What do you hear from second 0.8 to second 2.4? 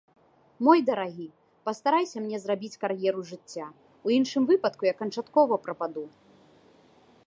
дарагі, пастарайся мне